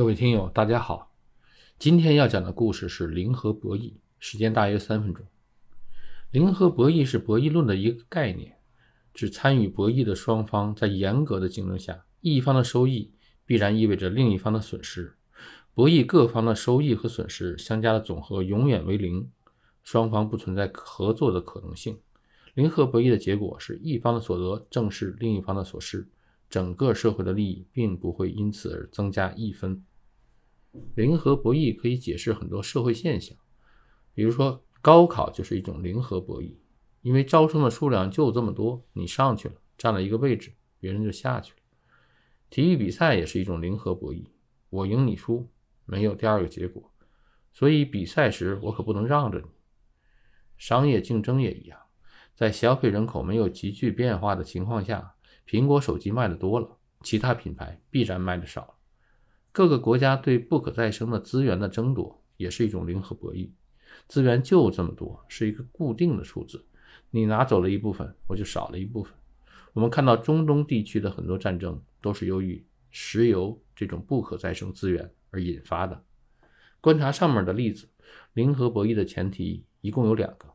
[0.00, 1.12] 各位听友，大家好。
[1.78, 5.26] 今天要讲的故事是零和博弈，时间大约三分钟。
[6.30, 8.56] 零和博弈是博弈论的一个概念，
[9.12, 13.12] 指参与博弈的双方在严格的竞争下，一方的收益
[13.44, 15.16] 必然意味着另一方的损失。
[15.74, 19.30] 博弈各方的收益和损失相加的总和永远为零，
[19.82, 22.00] 双方不存在合作的可能性。
[22.54, 26.08] 零和博弈的结果是一方的所得正是另一方的所失。
[26.48, 29.84] 整个社会的利益并不会因此而增加一分。
[30.94, 33.36] 零和博弈可以解释很多社会现象，
[34.14, 36.54] 比如说高考就是一种零和博弈，
[37.02, 41.58] 因为招生的数量就这么多，你上去了，占了一个位置，别人就下去了。
[42.48, 44.24] 体育比赛也是一种零和博弈，
[44.68, 45.48] 我赢你输，
[45.86, 46.92] 没有第二个结果，
[47.52, 49.46] 所以比赛时我可不能让着你。
[50.56, 51.78] 商业竞争也一样，
[52.34, 55.14] 在消费人口没有急剧变化的情况下。
[55.46, 58.74] 苹果手机卖的多了，其他品牌必然卖的少了。
[59.52, 63.50] 各个国家对不可再生的资源的争夺也是一种零和博弈。
[64.06, 66.64] 资源就这么多，是一个固定的数字，
[67.10, 69.12] 你拿走了一部分，我就少了一部分。
[69.72, 76.04] 我们看到中东地区的很多战争都是由于石油这种不可再生资源而引发的。
[76.80, 77.88] 观察上面的例子，
[78.32, 80.54] 零和博弈的前提一共有两个，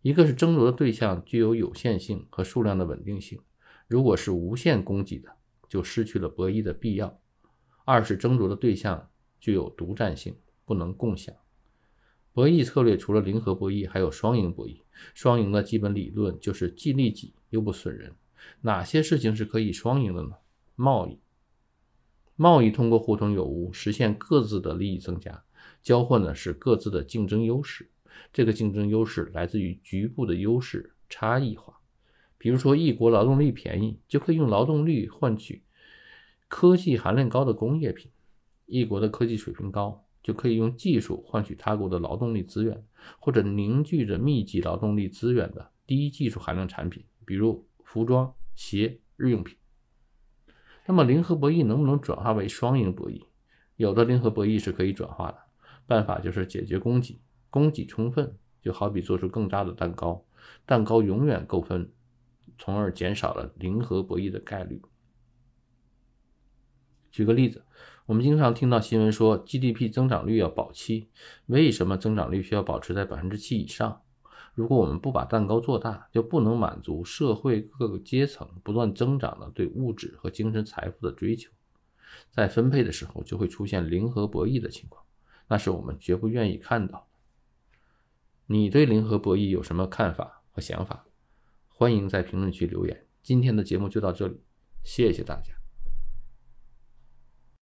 [0.00, 3.40] 一个是争夺的对象具有有限性和数量的稳定性。
[3.86, 5.30] 如果是无限供给的，
[5.68, 7.21] 就失去了博弈的必要。
[7.84, 11.34] 二是争夺的对象具有独占性，不能共享。
[12.32, 14.80] 博弈策略除了零和博弈，还有双赢博弈。
[15.14, 18.14] 双赢的基本理论就是既利己又不损人。
[18.60, 20.30] 哪些事情是可以双赢的呢？
[20.74, 21.18] 贸易，
[22.36, 25.44] 贸易通过互通有无实现各自的利益增加，
[25.82, 27.90] 交换的是各自的竞争优势。
[28.32, 31.80] 这个竞争优势来自于局部的优势差异化。
[32.38, 35.62] 比如说，一国劳动力便宜，就可以用劳动力换取
[36.54, 38.10] 科技含量高的工业品；
[38.66, 42.84] 一国的科技水平高，就可以用技术换取他国的劳动力资源，
[43.18, 49.56] 或者凝聚着密集劳动力资源的低技术含量产品，比如服装、鞋、日用品。
[50.86, 53.22] 那么，零和博弈能不能转化为双赢博弈？
[53.76, 55.38] 有的零和博弈是可以转化的，
[55.86, 60.22] 办法就是解决供给，供给充分，就好比做出更大的蛋糕，
[60.66, 61.90] 蛋糕永远够分。
[62.58, 64.82] 从而减少了零和博弈的概率。
[67.12, 67.64] 举个例子，
[68.06, 71.08] 我们经常听到新闻说 GDP 增长率要保七，
[71.46, 74.00] 为什么增长率需要保持在百分之七以上？
[74.54, 81.50] 如果我们不把蛋糕做大，就不能满足社会各个阶层不断增长的对物质和精神财富的追求，
[82.30, 85.04] 在分配的时候就会出现零和博弈的情况，
[85.48, 87.06] 那是我们绝不愿意看到。
[88.46, 91.04] 你对零和博弈有什么看法和想法？
[91.68, 93.06] 欢迎在评论区留言。
[93.22, 94.40] 今天的节目就到这里，
[94.82, 95.61] 谢谢大家。